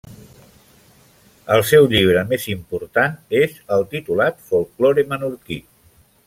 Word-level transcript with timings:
El 1.55 1.61
seu 1.71 1.85
llibre 1.91 2.23
més 2.31 2.47
important 2.53 3.13
és 3.41 3.53
el 3.77 3.85
titulat 3.93 4.41
Folklore 4.49 5.05
menorquí. 5.15 5.61